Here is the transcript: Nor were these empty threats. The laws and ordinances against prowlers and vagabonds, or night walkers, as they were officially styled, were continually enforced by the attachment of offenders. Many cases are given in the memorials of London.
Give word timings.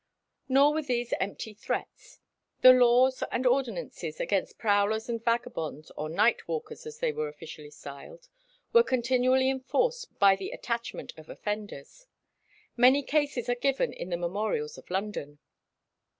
Nor 0.49 0.73
were 0.73 0.81
these 0.81 1.13
empty 1.19 1.53
threats. 1.53 2.19
The 2.61 2.73
laws 2.73 3.23
and 3.31 3.45
ordinances 3.45 4.19
against 4.19 4.57
prowlers 4.57 5.07
and 5.07 5.23
vagabonds, 5.23 5.91
or 5.95 6.09
night 6.09 6.47
walkers, 6.47 6.87
as 6.87 6.97
they 6.97 7.11
were 7.11 7.27
officially 7.27 7.69
styled, 7.69 8.27
were 8.73 8.81
continually 8.81 9.47
enforced 9.47 10.17
by 10.17 10.35
the 10.35 10.49
attachment 10.49 11.13
of 11.17 11.29
offenders. 11.29 12.07
Many 12.75 13.03
cases 13.03 13.47
are 13.47 13.53
given 13.53 13.93
in 13.93 14.09
the 14.09 14.17
memorials 14.17 14.75
of 14.75 14.89
London. 14.89 15.37